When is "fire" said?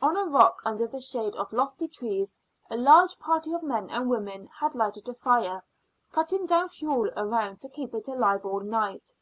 5.12-5.62